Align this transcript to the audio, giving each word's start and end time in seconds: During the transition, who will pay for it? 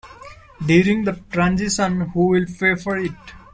During 0.65 1.03
the 1.03 1.19
transition, 1.31 2.01
who 2.09 2.29
will 2.29 2.45
pay 2.59 2.73
for 2.73 2.97
it? 2.97 3.11